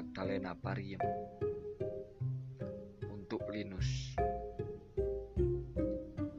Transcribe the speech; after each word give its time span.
Magdalena 0.00 0.54
Pariem. 0.54 1.02
Untuk 3.10 3.42
Linus. 3.52 4.16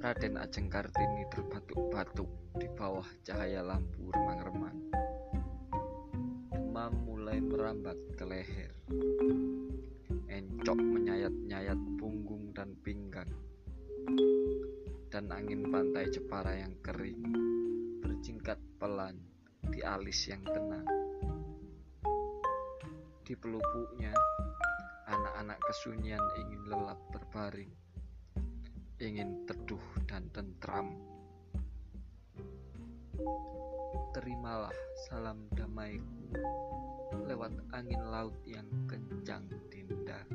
Raden 0.00 0.38
Ajeng 0.38 0.70
Kartini 0.70 1.28
terbatuk-batuk 1.28 2.30
di 2.56 2.70
bawah 2.72 3.04
cahaya 3.26 3.60
lampu 3.60 4.08
remang-remang. 4.14 4.78
Demam 6.54 6.92
mulai 7.04 7.42
merambat 7.42 7.98
ke 8.14 8.24
leher. 8.24 8.72
Encok 10.30 10.78
menyayat-nyayat 10.78 11.80
punggung 11.98 12.54
dan 12.56 12.78
pinggang. 12.86 13.28
Dan 15.12 15.28
angin 15.34 15.68
pantai 15.68 16.08
Jepara 16.08 16.54
yang 16.54 16.78
kering 16.80 17.22
Berjingkat 17.98 18.62
pelan 18.78 19.20
di 19.68 19.82
alis 19.82 20.30
yang 20.30 20.40
tenang 20.46 21.09
di 23.30 23.38
pelupuknya, 23.38 24.10
anak-anak 25.06 25.62
kesunyian 25.62 26.18
ingin 26.42 26.66
lelap 26.66 26.98
berbaring, 27.14 27.70
ingin 28.98 29.46
teduh 29.46 29.86
dan 30.10 30.26
tentram. 30.34 30.98
Terimalah 34.10 34.74
salam 35.06 35.46
damaiku 35.54 36.34
lewat 37.30 37.54
angin 37.70 38.02
laut 38.02 38.34
yang 38.42 38.66
kencang 38.90 39.46
dinda. 39.70 40.26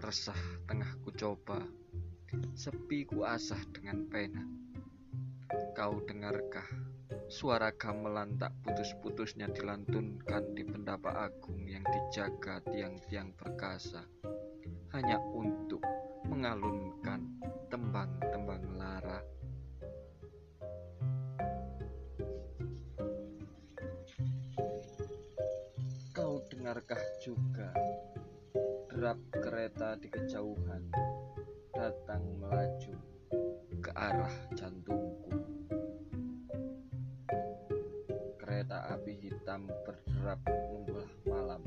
Resah 0.00 0.40
tengah 0.64 0.96
ku 1.04 1.12
coba, 1.12 1.60
sepi 2.56 3.04
ku 3.04 3.20
asah 3.20 3.60
dengan 3.68 4.08
pena. 4.08 4.65
Kau 5.76 6.00
dengarkah 6.02 6.66
Suara 7.26 7.74
gamelan 7.74 8.38
tak 8.38 8.54
putus-putusnya 8.62 9.50
dilantunkan 9.50 10.54
di 10.54 10.62
pendapa 10.62 11.26
agung 11.26 11.66
yang 11.66 11.82
dijaga 11.82 12.62
tiang-tiang 12.70 13.34
perkasa 13.34 14.06
hanya 14.94 15.18
untuk 15.34 15.82
mengalunkan 16.30 17.26
tembang-tembang 17.66 18.62
lara. 18.78 19.18
Kau 26.14 26.46
dengarkah 26.46 27.02
juga 27.18 27.74
derap 28.86 29.18
kereta 29.34 29.98
di 29.98 30.06
kejauhan 30.14 30.94
datang 31.74 32.22
melaju 32.38 32.94
ke 33.82 33.90
arah 33.98 34.34
jantungku? 34.54 35.25
Hitam 39.46 39.70
berderap 39.86 40.42
membelah 40.74 41.12
malam. 41.22 41.62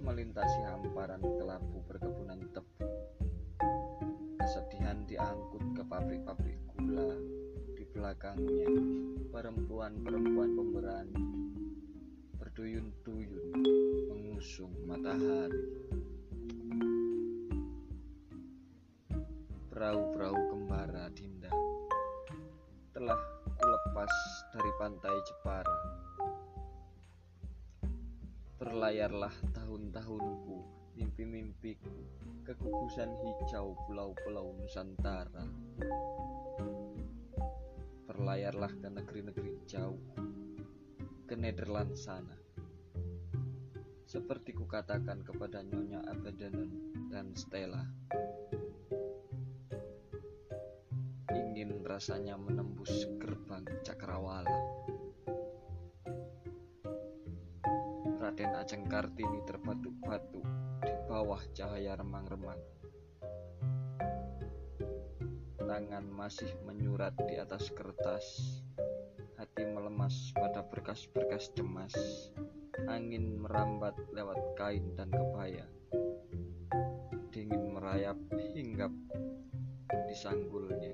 Melintasi 0.00 0.56
hamparan 0.64 1.20
kelabu 1.20 1.84
perkebunan 1.84 2.40
tebu 2.48 2.88
kesedihan 4.40 5.04
diangkut 5.04 5.60
ke 5.76 5.84
pabrik-pabrik 5.84 6.56
gula 6.72 7.12
di 7.76 7.84
belakangnya. 7.92 8.72
Perempuan-perempuan 9.36 10.50
pemberani 10.56 11.24
berduyun-duyun 12.40 13.60
mengusung 14.08 14.72
matahari. 14.88 15.60
Perahu-perahu 19.68 20.40
kembara 20.56 21.04
Dinda 21.12 21.52
telah 22.96 23.20
kulepas 23.60 24.12
dari 24.56 24.72
pantai 24.80 25.16
Jepara. 25.28 26.13
Berlayarlah 28.74 29.30
tahun-tahunku, 29.54 30.56
mimpi-mimpiku, 30.98 31.94
kegugusan 32.42 33.06
hijau 33.22 33.78
pulau-pulau 33.86 34.50
Nusantara. 34.58 35.46
Berlayarlah 38.10 38.74
ke 38.74 38.90
negeri-negeri 38.90 39.62
jauh, 39.70 40.02
ke 41.22 41.38
Nederland 41.38 41.94
sana. 41.94 42.34
Seperti 44.10 44.50
kukatakan 44.50 45.22
kepada 45.22 45.62
Nyonya 45.62 46.02
Abaddon 46.10 46.66
dan 47.14 47.30
Stella. 47.38 47.86
ingin 51.30 51.86
rasanya 51.86 52.34
menembus 52.34 53.06
gerbang 53.22 53.62
cakrawala. 53.86 54.58
Raden 58.34 58.58
Ajeng 58.58 58.90
Kartini 58.90 59.46
terbatuk-batuk 59.46 60.42
di 60.82 60.90
bawah 61.06 61.38
cahaya 61.54 61.94
remang-remang. 61.94 62.58
Tangan 65.62 66.02
masih 66.10 66.50
menyurat 66.66 67.14
di 67.30 67.38
atas 67.38 67.70
kertas, 67.70 68.26
hati 69.38 69.70
melemas 69.70 70.34
pada 70.34 70.66
berkas-berkas 70.66 71.54
cemas. 71.54 71.94
Angin 72.90 73.38
merambat 73.38 73.94
lewat 74.10 74.58
kain 74.58 74.82
dan 74.98 75.14
kebaya. 75.14 75.70
Dingin 77.30 77.70
merayap 77.70 78.18
hinggap 78.50 78.90
di 80.10 80.14
sanggulnya. 80.18 80.90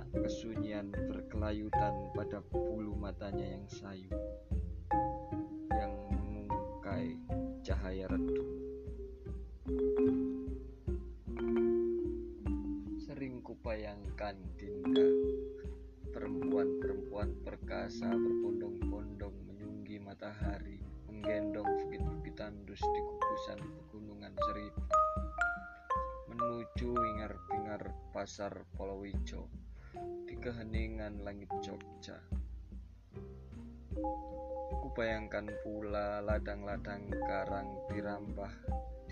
Kesunyian 0.00 0.88
berkelayutan 0.88 1.92
pada 2.16 2.40
bulu 2.48 2.96
matanya 2.96 3.44
yang 3.44 3.68
sayu 3.68 4.08
yang 5.68 5.92
mengungkai 6.08 7.20
cahaya 7.60 8.08
redup. 8.08 8.48
Sering 13.04 13.44
kupayangkan 13.44 14.40
Dinda 14.56 15.08
perempuan-perempuan 16.16 17.36
perkasa 17.44 18.08
berbondong-bondong 18.08 19.36
menyunggi 19.44 20.00
matahari 20.00 20.80
menggendong 21.04 21.68
bukit-bukit 21.84 22.32
tandus 22.40 22.80
di 22.80 23.00
kukusan 23.04 23.60
pegunungan 23.60 24.32
seribu 24.48 24.80
menuju 26.32 26.90
ingar-bingar 26.96 27.92
pasar 28.16 28.64
Polowijo 28.72 29.61
di 30.26 30.34
keheningan 30.36 31.20
langit 31.20 31.48
Jogja. 31.60 32.16
Kubayangkan 34.82 35.46
pula 35.60 36.24
ladang-ladang 36.24 37.12
karang 37.12 37.68
dirambah 37.92 38.52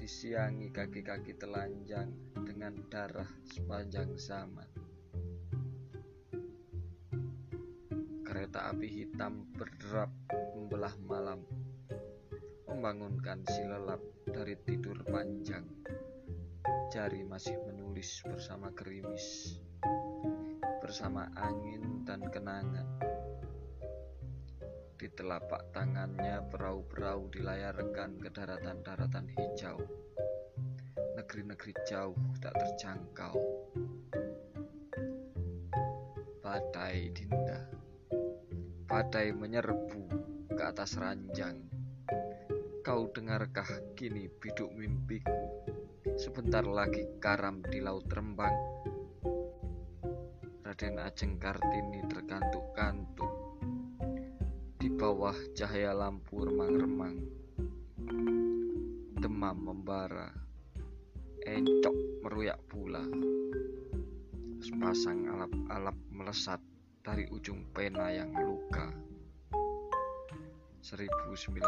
disiangi 0.00 0.72
kaki-kaki 0.72 1.36
telanjang 1.36 2.08
dengan 2.32 2.80
darah 2.88 3.28
sepanjang 3.44 4.16
zaman. 4.16 4.68
Kereta 8.24 8.72
api 8.72 8.88
hitam 8.88 9.52
berderap 9.52 10.08
membelah 10.56 10.96
malam, 11.04 11.44
membangunkan 12.64 13.44
si 13.44 13.60
lelap 13.60 14.00
dari 14.24 14.56
tidur 14.64 15.04
panjang. 15.04 15.68
Jari 16.90 17.22
masih 17.22 17.54
menulis 17.68 18.24
bersama 18.26 18.72
gerimis 18.74 19.60
bersama 20.90 21.30
angin 21.38 22.02
dan 22.02 22.18
kenangan. 22.34 22.98
Di 24.98 25.06
telapak 25.14 25.70
tangannya 25.70 26.42
perahu-perahu 26.50 27.30
dilayarkan 27.30 28.18
ke 28.18 28.26
daratan-daratan 28.26 29.30
hijau. 29.38 29.78
Negeri-negeri 31.14 31.78
jauh 31.86 32.18
tak 32.42 32.58
terjangkau. 32.58 33.38
Badai 36.42 37.14
Dinda. 37.14 37.70
Badai 38.90 39.30
menyerbu 39.30 40.02
ke 40.58 40.62
atas 40.66 40.98
ranjang. 40.98 41.70
Kau 42.82 43.06
dengarkah 43.14 43.94
kini 43.94 44.26
biduk 44.26 44.74
mimpiku? 44.74 45.62
Sebentar 46.18 46.66
lagi 46.66 47.06
karam 47.22 47.62
di 47.62 47.78
laut 47.78 48.10
rembang. 48.10 48.90
Raden 50.80 50.96
Ajeng 50.96 51.36
Kartini 51.36 52.00
terkantuk-kantuk 52.08 53.28
di 54.80 54.88
bawah 54.88 55.36
cahaya 55.52 55.92
lampu 55.92 56.40
remang-remang. 56.40 57.20
Demam 59.20 59.60
membara, 59.60 60.32
encok 61.44 62.24
meruyak 62.24 62.56
pula. 62.64 63.04
Sepasang 64.64 65.28
alap-alap 65.28 66.00
melesat 66.16 66.64
dari 67.04 67.28
ujung 67.28 67.60
pena 67.76 68.08
yang 68.08 68.32
luka. 68.40 68.88
1997 70.80 71.60